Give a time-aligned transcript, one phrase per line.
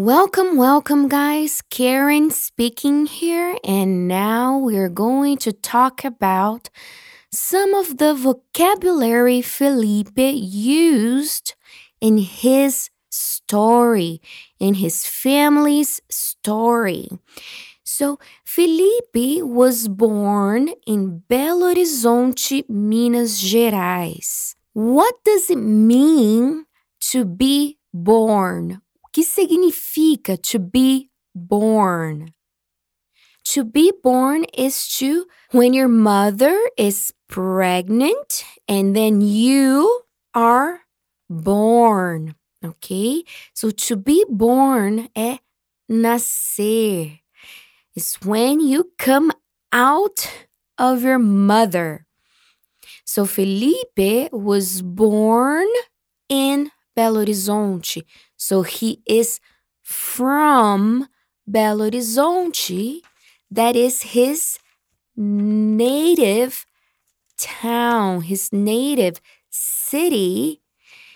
[0.00, 1.60] Welcome, welcome, guys.
[1.68, 6.70] Karen speaking here, and now we're going to talk about
[7.30, 11.54] some of the vocabulary Felipe used
[12.00, 14.22] in his story,
[14.58, 17.10] in his family's story.
[17.84, 24.54] So, Felipe was born in Belo Horizonte, Minas Gerais.
[24.72, 26.64] What does it mean
[27.10, 28.80] to be born?
[29.12, 32.32] Que significa to be born?
[33.52, 40.02] To be born is to when your mother is pregnant and then you
[40.34, 40.80] are
[41.28, 42.34] born,
[42.64, 43.24] ok?
[43.54, 45.40] So to be born é
[45.88, 47.20] nascer.
[47.96, 49.32] It's when you come
[49.72, 50.30] out
[50.78, 52.06] of your mother.
[53.04, 55.66] So Felipe was born
[56.28, 58.04] in Belo Horizonte.
[58.40, 59.38] So he is
[59.82, 61.08] from
[61.48, 63.02] Belo Horizonte.
[63.50, 64.58] That is his
[65.14, 66.64] native
[67.36, 69.20] town, his native
[69.50, 70.62] city.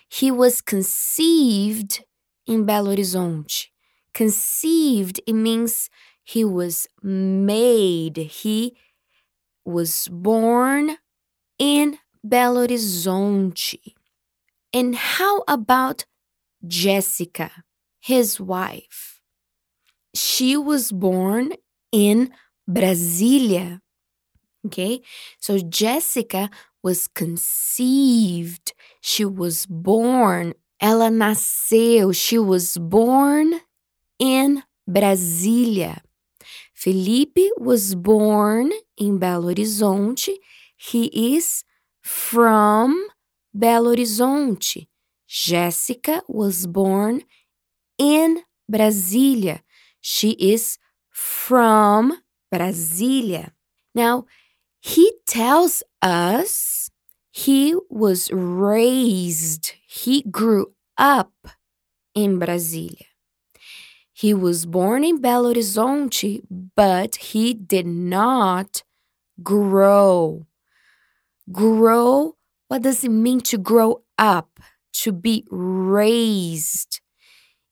[0.07, 2.05] He was conceived
[2.47, 3.69] in Belo Horizonte.
[4.13, 5.89] Conceived, it means
[6.23, 8.19] he was made.
[8.19, 8.77] He
[9.65, 10.99] was born
[11.59, 13.95] in Belo Horizonte.
[14.75, 16.05] And how about
[16.67, 17.51] Jessica,
[18.01, 19.21] his wife.
[20.15, 21.53] She was born
[21.93, 22.33] in
[22.69, 23.81] Brasilia.
[24.67, 25.03] Okay,
[25.39, 26.49] so Jessica
[26.83, 33.61] was conceived, she was born, ela nasceu, she was born
[34.19, 36.01] in Brasília.
[36.75, 40.35] Felipe was born in Belo Horizonte.
[40.77, 41.65] He is
[42.03, 43.09] from
[43.57, 44.87] Belo Horizonte.
[45.35, 47.23] Jessica was born
[47.99, 49.63] in Brasília.
[50.01, 50.79] She is
[51.11, 52.23] from
[52.55, 53.51] Brasília.
[53.97, 54.27] Now,
[54.81, 56.89] he tells us
[57.33, 61.33] he was raised, he grew up
[62.15, 63.07] in Brasília.
[64.13, 66.43] He was born in Belo Horizonte,
[66.77, 68.85] but he did not
[69.43, 70.47] grow.
[71.51, 72.37] Grow,
[72.69, 74.61] what does it mean to grow up?
[75.03, 77.01] To be raised.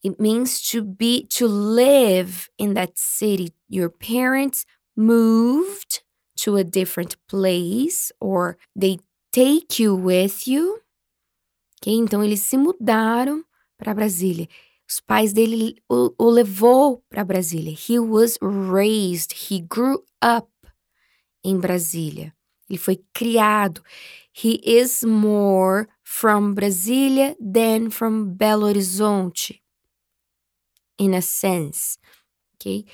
[0.03, 3.55] It means to be to live in that city.
[3.69, 4.67] Your parents
[4.97, 6.03] moved
[6.39, 8.99] to a different place or they
[9.33, 10.81] take you with you.
[11.81, 11.95] Okay?
[11.95, 13.45] Então eles se mudaram
[13.79, 14.49] para Brasília.
[14.89, 17.73] Os pais dele o, o levou para Brasília.
[17.73, 20.49] He was raised, he grew up
[21.45, 22.35] em Brasília.
[22.69, 23.83] Ele foi criado.
[24.33, 29.61] He is more from Brasília than from Belo Horizonte,
[30.99, 31.99] in a sense.
[32.55, 32.85] Okay,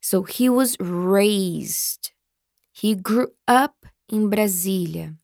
[0.00, 2.12] so he was raised.
[2.72, 5.16] He grew up in Brasília.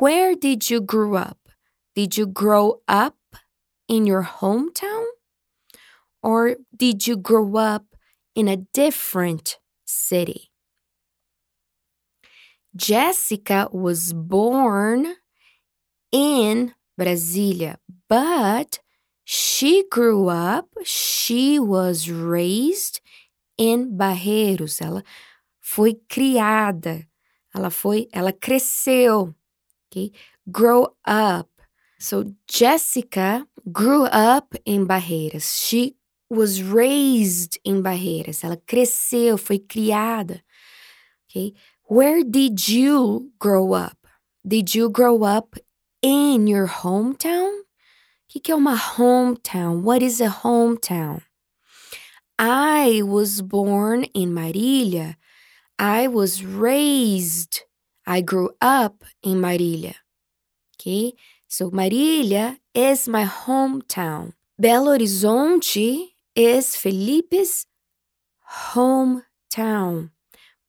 [0.00, 1.38] Where did you grow up?
[1.94, 3.16] Did you grow up
[3.88, 5.06] in your hometown?
[6.22, 7.86] Or did you grow up
[8.34, 10.50] in a different city?
[12.76, 15.14] Jessica was born
[16.12, 17.76] in Brasília.
[18.08, 18.80] But
[19.24, 23.00] she grew up, she was raised
[23.56, 24.80] in Barreiros.
[24.80, 25.04] Ela
[25.60, 27.06] foi criada,
[27.54, 29.34] ela foi, ela cresceu.
[29.90, 30.12] Okay?
[30.50, 31.48] Grow up.
[31.98, 35.64] So Jessica grew up in Barreiras.
[35.64, 35.96] She
[36.28, 38.42] was raised in Barreiras.
[38.42, 40.40] Ela cresceu, foi criada.
[41.28, 41.52] Okay?
[41.84, 43.98] Where did you grow up?
[44.46, 45.56] Did you grow up
[46.02, 47.50] in your hometown?
[47.50, 47.64] O
[48.28, 49.82] que, que é uma hometown?
[49.82, 51.22] What is a hometown?
[52.38, 55.16] I was born in Marília.
[55.78, 57.62] I was raised.
[58.06, 59.94] I grew up in Marília.
[60.76, 61.12] Okay?
[61.48, 64.32] So Marília is my hometown.
[64.60, 67.66] Belo Horizonte is Felipe's
[68.72, 70.10] hometown.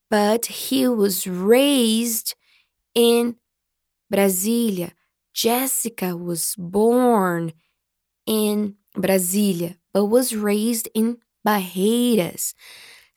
[0.10, 2.36] But he was raised
[2.94, 3.38] in
[4.12, 4.92] Brasília.
[5.42, 7.54] Jessica was born
[8.28, 12.54] in Brasília, but was raised in Barreiras.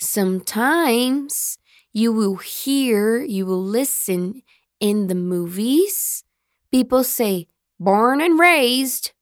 [0.01, 1.59] Sometimes
[1.93, 4.41] you will hear, you will listen
[4.81, 6.25] in the movies,
[6.73, 7.47] people say,
[7.79, 9.13] born and raised.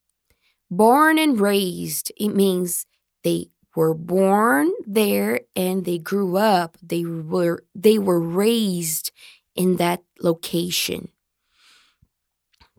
[0.70, 2.86] Born and raised, it means
[3.24, 6.78] they were born there and they grew up.
[6.80, 9.10] They were they were raised
[9.56, 11.11] in that location.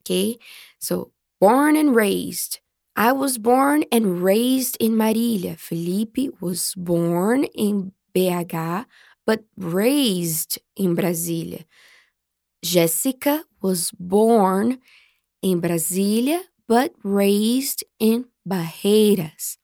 [0.03, 0.37] Okay,
[0.79, 2.59] so born and raised.
[2.95, 5.57] I was born and raised in Marília.
[5.57, 8.85] Felipe was born in BH,
[9.25, 11.65] but raised in Brasília.
[12.63, 14.79] Jessica was born
[15.41, 19.57] in Brasília, but raised in Barreiras.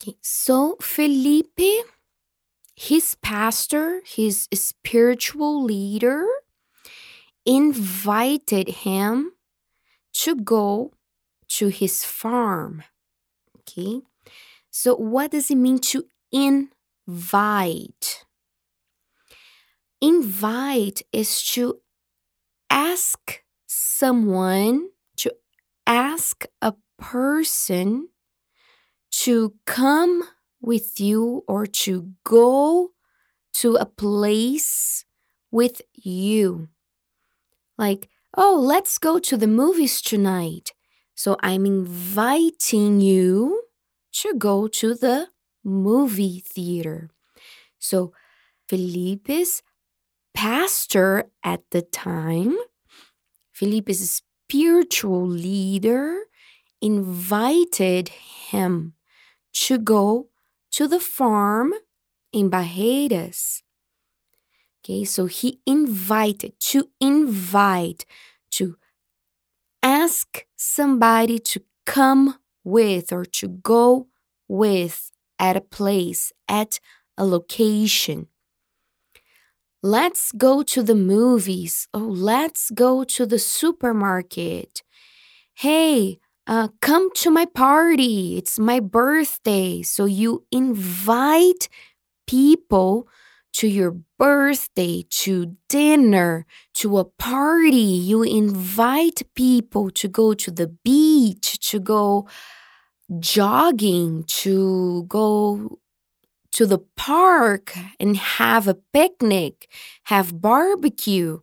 [0.00, 1.84] Okay, so Felipe,
[2.74, 6.26] his pastor, his spiritual leader,
[7.44, 9.32] invited him
[10.12, 10.92] to go
[11.48, 12.82] to his farm.
[13.60, 14.02] Okay.
[14.70, 18.24] So, what does it mean to invite?
[20.00, 21.80] Invite is to
[22.70, 25.34] ask someone, to
[25.86, 28.08] ask a person
[29.10, 30.24] to come
[30.60, 32.90] with you or to go
[33.54, 35.04] to a place
[35.50, 36.68] with you.
[37.78, 40.72] Like, oh, let's go to the movies tonight.
[41.14, 43.64] So I'm inviting you
[44.14, 45.28] to go to the
[45.64, 47.10] movie theater.
[47.78, 48.12] So
[48.68, 49.62] Felipe's
[50.34, 52.56] pastor at the time,
[53.52, 56.20] Felipe's spiritual leader,
[56.80, 58.94] invited him
[59.52, 60.28] to go
[60.72, 61.74] to the farm
[62.32, 63.62] in Barreiras.
[64.84, 68.04] Okay, so he invited, to invite,
[68.52, 68.76] to
[69.82, 74.08] ask somebody to come with or to go
[74.48, 76.80] with at a place, at
[77.16, 78.26] a location.
[79.82, 81.88] Let's go to the movies.
[81.92, 84.82] Oh, let's go to the supermarket.
[85.54, 88.36] Hey, uh, come to my party.
[88.36, 89.82] It's my birthday.
[89.82, 91.68] So you invite
[92.26, 93.08] people
[93.52, 97.76] to your birthday, to dinner, to a party.
[97.76, 102.26] You invite people to go to the beach, to go
[103.18, 105.78] jogging, to go
[106.52, 109.68] to the park and have a picnic,
[110.04, 111.40] have barbecue.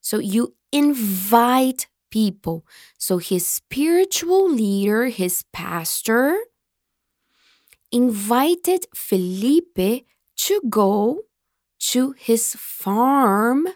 [0.00, 2.64] So you invite people.
[2.98, 6.38] So his spiritual leader, his pastor,
[7.90, 10.06] invited Felipe
[10.36, 11.22] to go
[11.90, 13.66] to his farm.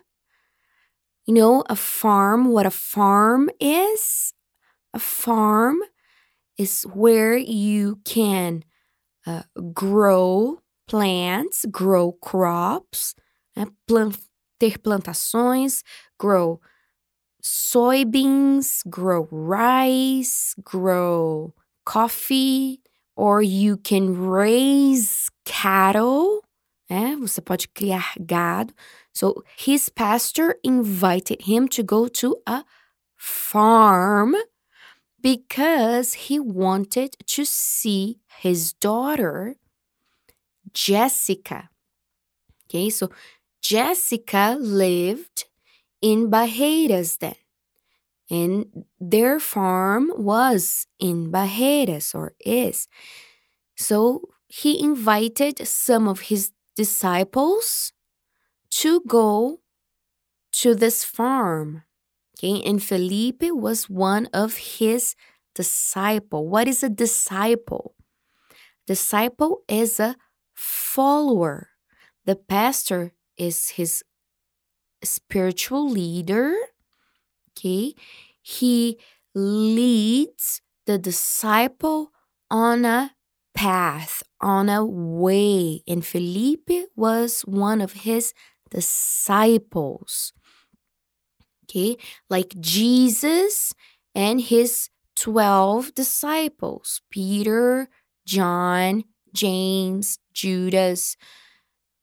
[1.27, 4.33] You know, a farm, what a farm is?
[4.95, 5.79] A farm
[6.59, 8.65] is where you can
[9.27, 9.43] uh,
[9.73, 13.15] grow plants, grow crops,
[13.57, 13.67] né?
[13.89, 14.19] Plant,
[14.61, 15.83] ter plantações,
[16.19, 16.61] grow
[17.43, 21.55] soybeans, grow rice, grow
[21.85, 22.81] coffee,
[23.17, 26.43] or you can raise cattle
[26.89, 27.17] né?
[27.17, 28.75] Você pode criar gado.
[29.13, 32.65] So his pastor invited him to go to a
[33.17, 34.35] farm
[35.21, 39.57] because he wanted to see his daughter,
[40.73, 41.71] Jessica.
[42.69, 43.11] Okay, so
[43.61, 45.47] Jessica lived
[46.01, 47.35] in Barreiras then.
[48.29, 52.89] And their farm was in Barreiras or is.
[53.77, 57.93] So he invited some of his disciples
[58.71, 59.61] to go
[60.53, 61.85] to this farm.
[62.39, 65.15] Okay, and Felipe was one of his
[65.55, 66.49] disciple.
[66.49, 67.95] What is a disciple?
[68.87, 70.17] Disciple is a
[70.55, 71.71] follower.
[72.27, 74.05] The pastor is his
[75.03, 76.55] spiritual leader.
[77.53, 77.95] Okay,
[78.43, 78.99] he
[79.35, 82.13] leads the disciple
[82.51, 83.16] on a
[83.57, 85.83] path, on a way.
[85.89, 88.33] And Felipe was one of his
[88.71, 90.33] disciples.
[91.65, 91.97] Okay,
[92.31, 93.75] like Jesus
[94.15, 97.89] and his 12 disciples Peter,
[98.25, 99.03] John,
[99.35, 101.17] James, Judas,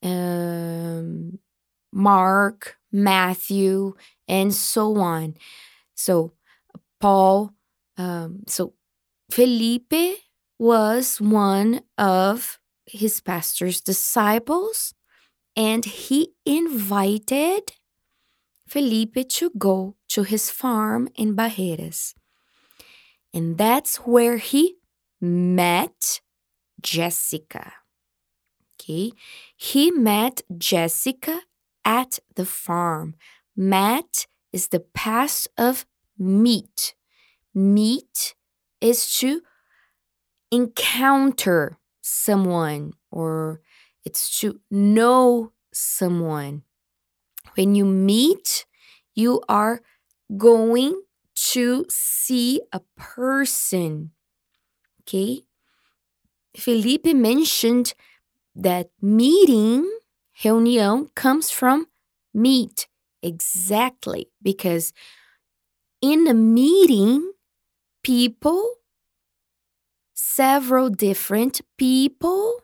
[0.02, 1.38] um,
[1.92, 3.94] Mark, Matthew,
[4.28, 5.34] and so on.
[5.94, 6.32] So,
[7.00, 7.52] Paul,
[7.96, 8.74] um, so
[9.30, 10.18] Felipe
[10.64, 14.94] was one of his pastor's disciples,
[15.54, 17.74] and he invited
[18.66, 22.14] Felipe to go to his farm in Barreiras.
[23.34, 24.76] And that's where he
[25.20, 26.22] met
[26.80, 27.74] Jessica.
[28.74, 29.12] Okay,
[29.54, 31.42] he met Jessica
[31.84, 33.16] at the farm.
[33.54, 35.84] Met is the past of
[36.18, 36.94] meet.
[37.54, 38.34] Meet
[38.80, 39.42] is to
[40.54, 43.60] encounter someone or
[44.04, 46.62] it's to know someone.
[47.56, 48.66] When you meet,
[49.14, 49.82] you are
[50.36, 51.02] going
[51.52, 54.12] to see a person.
[55.02, 55.42] Okay.
[56.56, 57.94] Felipe mentioned
[58.54, 59.90] that meeting,
[60.42, 61.88] reunião, comes from
[62.34, 62.88] meet.
[63.22, 64.30] Exactly.
[64.42, 64.92] Because
[66.00, 67.32] in a meeting,
[68.04, 68.76] people,
[70.14, 72.60] several different people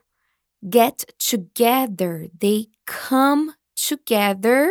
[0.69, 2.29] get together.
[2.39, 4.71] They come together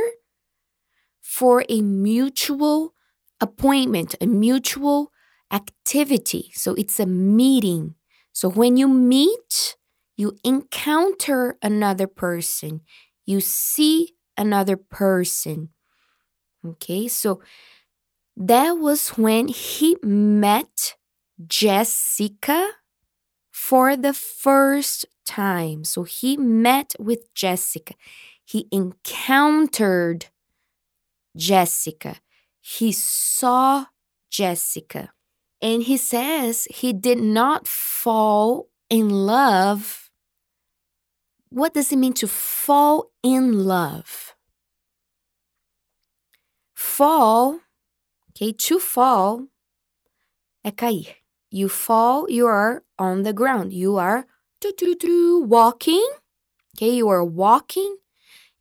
[1.21, 2.93] for a mutual
[3.41, 5.11] appointment, a mutual
[5.51, 6.51] activity.
[6.53, 7.95] So it's a meeting.
[8.33, 9.75] So when you meet,
[10.15, 12.81] you encounter another person,
[13.25, 15.69] you see another person.
[16.65, 17.41] Okay, so
[18.35, 20.95] that was when he met
[21.45, 22.69] Jessica
[23.51, 25.83] for the first time.
[25.83, 27.93] So he met with Jessica.
[28.43, 30.27] He encountered
[31.35, 32.17] Jessica.
[32.61, 33.85] He saw
[34.29, 35.11] Jessica.
[35.61, 40.09] And he says he did not fall in love.
[41.49, 44.35] What does it mean to fall in love?
[46.73, 47.59] Fall,
[48.31, 49.49] okay, to fall
[50.63, 51.18] é cair.
[51.51, 53.73] You fall, you are on the ground.
[53.73, 54.27] You are
[55.45, 56.07] walking,
[56.77, 57.97] okay, you are walking,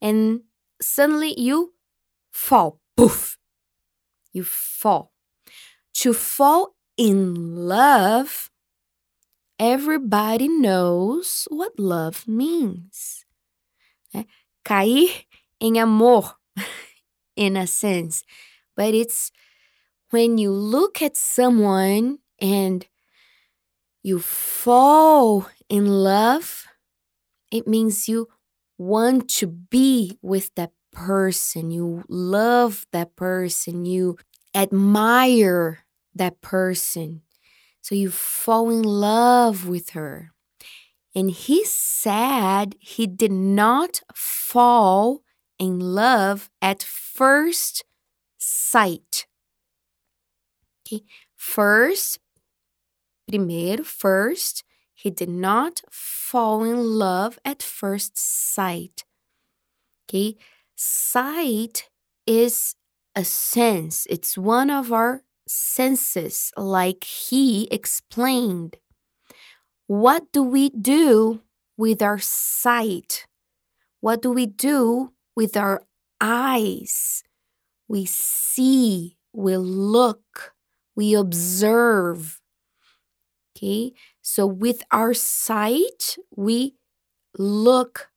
[0.01, 0.43] and
[0.81, 1.75] suddenly you
[2.31, 2.81] fall.
[2.97, 3.37] Poof.
[4.33, 5.13] You fall.
[5.95, 8.51] To fall in love,
[9.59, 13.25] everybody knows what love means.
[14.15, 14.25] É?
[14.65, 15.27] Cair
[15.61, 16.37] em amor,
[17.37, 18.25] in a sense.
[18.77, 19.31] But it's
[20.11, 22.87] when you look at someone and
[24.03, 26.67] you fall in love,
[27.51, 28.29] it means you
[28.79, 34.17] want to be with that person, you love that person, you
[34.55, 37.23] admire that person.
[37.81, 40.33] So you fall in love with her.
[41.15, 45.23] And he said he did not fall
[45.59, 47.85] in love at first
[48.39, 49.27] sight.
[50.87, 51.03] Okay,
[51.35, 52.19] first,
[53.29, 59.05] primeiro, first, he did not fall in love at first sight.
[60.09, 60.37] Okay,
[60.75, 61.89] sight
[62.27, 62.75] is
[63.15, 68.77] a sense, it's one of our senses, like he explained.
[69.87, 71.41] What do we do
[71.77, 73.27] with our sight?
[74.01, 75.83] What do we do with our
[76.21, 77.23] eyes?
[77.89, 80.53] We see, we look,
[80.95, 82.41] we observe.
[83.59, 86.75] Okay, so with our sight, we
[87.39, 88.11] look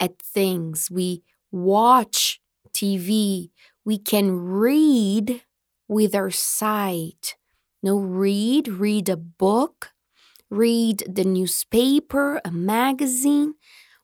[0.00, 2.40] at things, we watch
[2.72, 3.50] TV,
[3.84, 5.42] we can read
[5.88, 7.36] with our sight.
[7.82, 9.90] No, read, read a book,
[10.50, 13.54] read the newspaper, a magazine.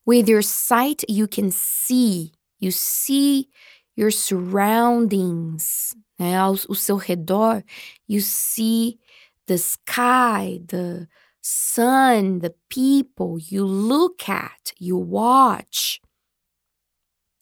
[0.04, 2.32] With your sight, you can see.
[2.60, 3.50] You see
[3.96, 6.40] your surroundings, né?
[6.68, 7.64] O seu redor.
[8.08, 8.98] You see
[9.46, 11.08] the sky, the
[11.40, 13.38] sun, the people.
[13.38, 16.00] You look at, you watch,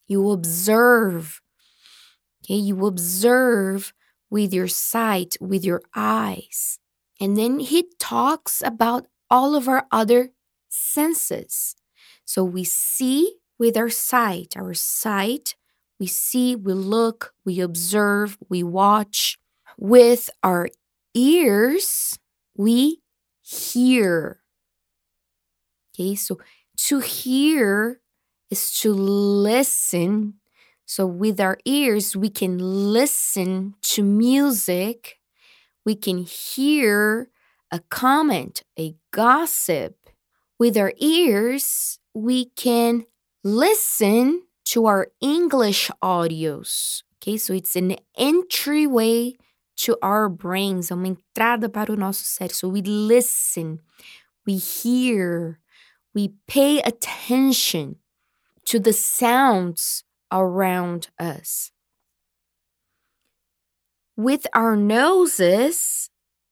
[0.06, 1.40] you observe.
[2.44, 3.94] Okay, you observe
[4.28, 6.78] with your sight, with your eyes.
[7.20, 10.32] And then he talks about all of our other
[10.68, 11.74] senses.
[12.26, 15.54] So we see with our sight, our sight,
[15.98, 19.38] we see, we look, we observe, we watch.
[19.78, 20.68] With our
[21.14, 22.18] ears,
[22.56, 23.02] we
[23.42, 24.40] hear.
[25.94, 26.38] Okay, so
[26.76, 28.00] to hear
[28.50, 30.34] is to listen
[30.86, 35.18] so, with our ears, we can listen to music,
[35.84, 37.30] we can hear
[37.70, 39.96] a comment, a gossip.
[40.58, 43.04] With our ears, we can
[43.42, 47.02] listen to our English audios.
[47.16, 49.34] Okay, so it's an entryway
[49.76, 52.54] to our brains, uma entrada para o nosso cérebro.
[52.54, 53.80] So we listen,
[54.46, 55.58] we hear,
[56.14, 57.96] we pay attention
[58.66, 61.70] to the sounds around us.
[64.16, 66.08] With our noses,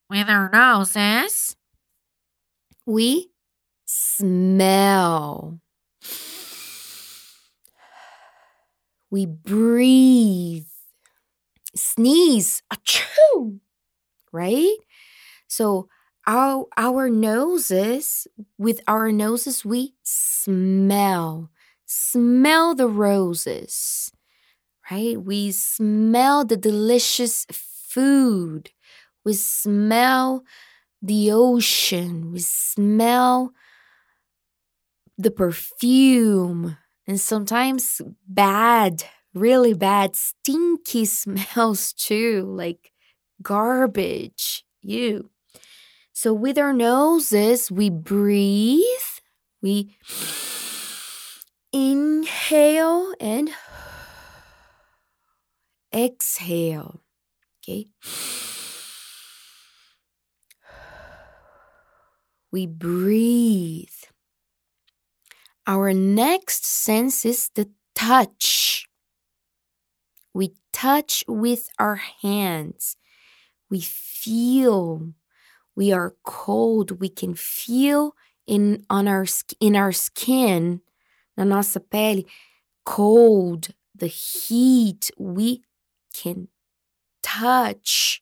[0.09, 1.55] with our noses,
[2.85, 3.31] we
[3.85, 5.59] smell.
[9.09, 10.67] We breathe,
[11.75, 13.59] sneeze, achoo,
[14.31, 14.77] right?
[15.47, 15.87] So
[16.27, 18.27] our our noses,
[18.57, 21.49] with our noses, we smell
[21.85, 24.11] smell the roses,
[24.91, 25.21] right?
[25.21, 28.71] We smell the delicious food.
[29.25, 30.43] We smell
[31.01, 33.53] the ocean, we smell
[35.17, 36.77] the perfume,
[37.07, 39.03] and sometimes bad,
[39.33, 42.91] really bad, stinky smells too, like
[43.41, 44.65] garbage.
[44.81, 45.29] You.
[46.13, 48.85] So with our noses, we breathe,
[49.61, 49.95] we
[51.73, 53.49] inhale and
[55.95, 57.01] exhale.
[57.63, 57.87] Okay.
[62.51, 63.89] We breathe.
[65.65, 68.87] Our next sense is the touch.
[70.33, 72.97] We touch with our hands.
[73.69, 75.13] We feel.
[75.75, 76.99] We are cold.
[76.99, 79.25] We can feel in on our
[79.59, 80.81] in our skin,
[81.37, 82.23] na nossa pele,
[82.85, 85.11] cold, the heat.
[85.17, 85.63] We
[86.13, 86.49] can
[87.23, 88.21] touch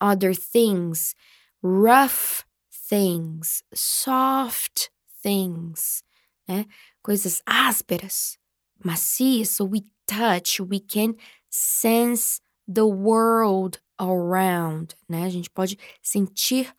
[0.00, 1.14] other things,
[1.62, 4.90] rough things, soft
[5.22, 6.02] things
[6.50, 6.66] né?
[7.02, 8.36] Coisas ásperas,
[8.84, 9.50] macias.
[9.50, 11.14] So we touch, we can
[11.50, 15.24] sense the world around, né?
[15.24, 16.72] A gente pode sentir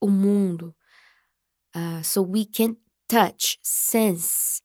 [0.00, 0.74] o mundo.
[1.74, 2.76] Uh, so we can
[3.08, 4.60] touch, sense.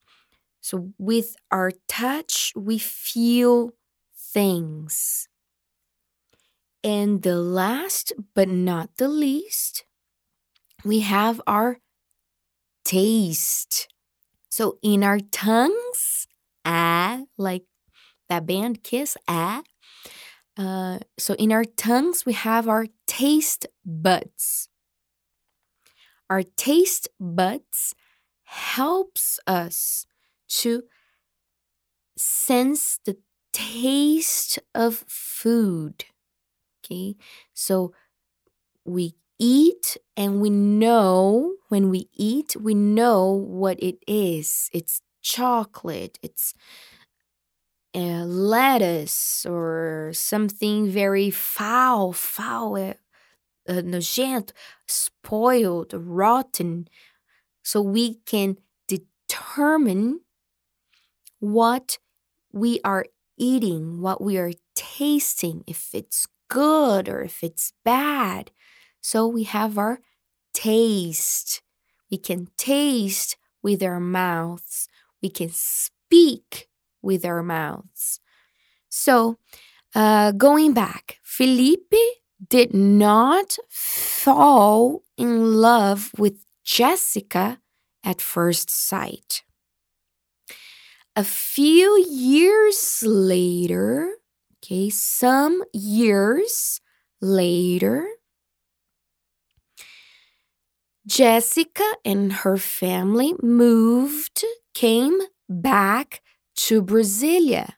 [0.62, 3.72] So with our touch, we feel
[4.14, 5.30] things.
[6.84, 9.86] And the last but not the least,
[10.84, 11.80] we have our
[12.84, 13.88] taste.
[14.50, 16.28] So in our tongues,
[16.64, 17.66] ah, like
[18.30, 19.64] that band Kiss, ah.
[20.58, 24.70] Uh, so in our tongues, we have our taste buds.
[26.30, 27.94] Our taste buds
[28.44, 30.06] helps us
[30.48, 30.84] to
[32.18, 33.18] sense the
[33.52, 36.06] taste of food.
[36.84, 37.16] Okay,
[37.54, 37.94] so
[38.86, 44.70] we eat and we know when we eat, we know what it is.
[44.74, 46.54] It's chocolate, it's
[48.04, 52.94] lettuce or something very foul, foul, uh,
[53.68, 54.52] uh, nojento,
[54.88, 56.88] spoiled, rotten.
[57.64, 60.22] So we can determine
[61.40, 61.98] what
[62.52, 63.06] we are
[63.38, 68.52] eating, what we are tasting, if it's good or if it's bad.
[69.02, 70.00] So we have our
[70.54, 71.62] taste.
[72.12, 74.88] We can taste with our mouths.
[75.22, 76.68] We can speak
[77.06, 78.20] with our mouths.
[78.90, 79.38] So,
[79.94, 81.94] uh, going back, Felipe
[82.50, 87.60] did not fall in love with Jessica
[88.04, 89.44] at first sight.
[91.16, 94.18] A few years later,
[94.58, 96.82] okay, some years
[97.22, 98.06] later,
[101.08, 106.22] Jessica and her family moved, came back
[106.56, 107.74] to Brasilia.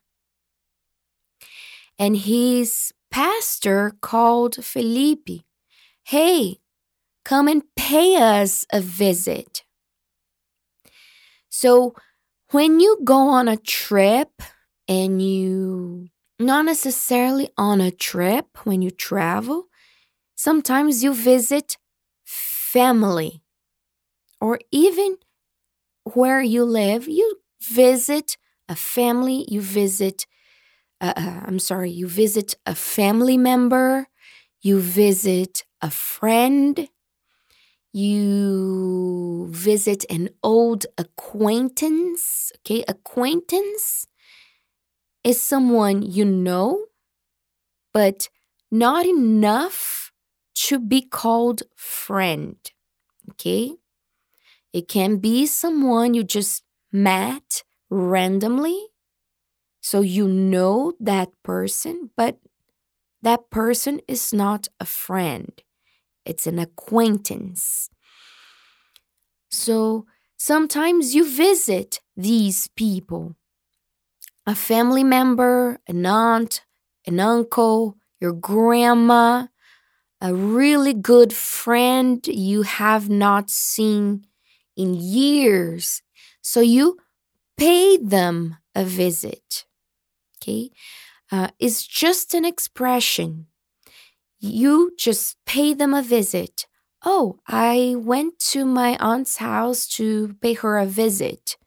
[2.00, 5.44] And his pastor called Felipe,
[6.04, 6.60] Hey,
[7.26, 9.64] come and pay us a visit.
[11.50, 11.96] So,
[12.52, 14.42] when you go on a trip
[14.88, 16.08] and you,
[16.40, 19.66] not necessarily on a trip, when you travel,
[20.36, 21.78] sometimes you visit
[22.24, 23.42] family,
[24.40, 25.18] or even
[26.14, 28.38] where you live, you visit
[28.70, 30.26] a family, you visit,
[31.02, 34.08] uh, uh, I'm sorry, you visit a family member,
[34.62, 36.90] you visit a friend,
[37.94, 42.52] you visit an old acquaintance.
[42.60, 44.08] Okay, acquaintance
[45.24, 46.86] is someone you know,
[47.94, 48.30] but
[48.72, 50.12] not enough
[50.56, 52.58] to be called friend.
[53.32, 53.74] Okay?
[54.74, 58.88] It can be someone you just met randomly.
[59.82, 62.38] So you know that person, but
[63.22, 65.52] that person is not a friend,
[66.26, 67.90] it's an acquaintance.
[69.50, 70.06] So
[70.38, 73.36] sometimes you visit these people
[74.46, 76.62] a family member, an aunt,
[77.06, 79.48] an uncle, your grandma,
[80.22, 84.26] a really good friend you have not seen
[84.78, 86.02] in years.
[86.42, 86.98] So you
[87.58, 89.66] pay them a visit.
[90.38, 90.72] Okay?
[91.32, 93.48] Uh, it's just an expression.
[94.40, 96.68] You just pay them a visit.
[97.04, 101.58] Oh, I went to my aunt's house to pay her a visit.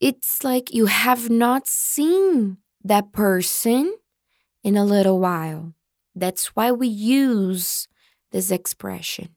[0.00, 3.94] It's like you have not seen that person
[4.62, 5.74] in a little while.
[6.14, 7.88] That's why we use
[8.32, 9.30] this expression.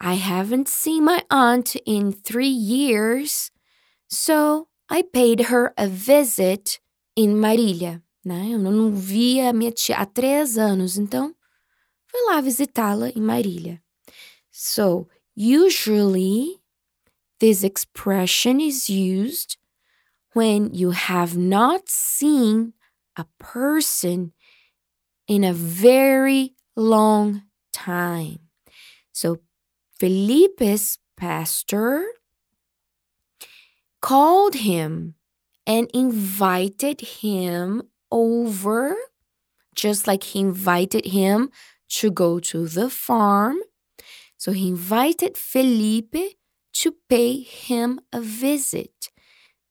[0.00, 3.50] I haven't seen my aunt in three years,
[4.12, 6.78] so I paid her a visit
[7.16, 8.02] in Marília.
[8.24, 8.50] Né?
[8.52, 11.34] Eu não via minha tia há três anos, então
[12.06, 13.82] fui lá visitá-la em Marília.
[14.50, 16.60] So, usually,
[17.40, 19.56] this expression is used
[20.34, 22.74] when you have not seen
[23.16, 24.32] a person
[25.26, 28.40] in a very long time.
[29.10, 29.38] So,
[29.98, 32.04] Felipe's pastor
[34.02, 35.14] called him
[35.66, 38.94] and invited him over,
[39.74, 41.50] just like he invited him
[41.88, 43.58] to go to the farm.
[44.36, 46.36] So he invited Felipe
[46.74, 49.10] to pay him a visit.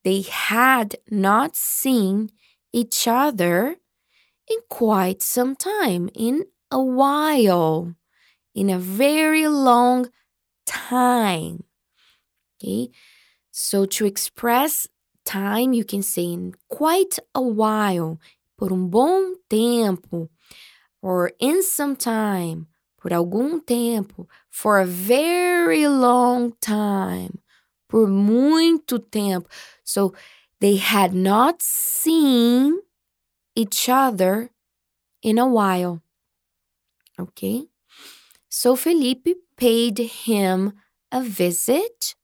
[0.02, 2.30] They had not seen
[2.72, 3.76] each other
[4.48, 7.94] in quite some time, in a while,
[8.54, 10.10] in a very long
[10.66, 11.64] time.
[12.56, 12.90] Okay,
[13.52, 14.88] so to express
[15.24, 18.18] time, you can say in quite a while,
[18.58, 20.30] por um bom tempo,
[21.02, 27.38] or in some time, por algum tempo, for a very long time,
[27.88, 29.48] por muito tempo.
[29.84, 30.14] So
[30.60, 32.80] they had not seen
[33.54, 34.50] each other
[35.20, 36.00] in a while.
[37.20, 37.66] Okay?
[38.48, 40.72] So Felipe paid him
[41.10, 42.14] a visit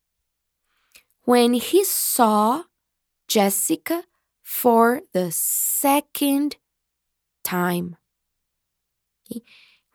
[1.29, 2.63] when he saw
[3.27, 4.03] Jessica
[4.41, 6.55] for the second
[7.43, 7.97] time.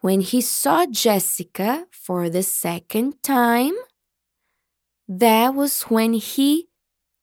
[0.01, 3.75] When he saw Jessica for the second time,
[5.09, 6.69] that was when he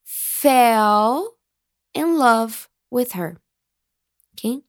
[0.03, 1.37] fell
[1.93, 3.37] in love with her.
[4.33, 4.59] Okay?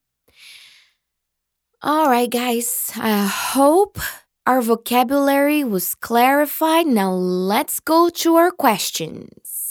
[1.82, 2.92] All right, guys.
[2.94, 3.98] I hope
[4.46, 6.86] our vocabulary was clarified.
[6.86, 9.61] Now let's go to our questions.